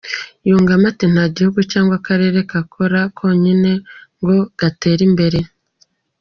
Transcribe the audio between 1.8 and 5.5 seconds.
akarere kakora konyine ngo gatere imbere.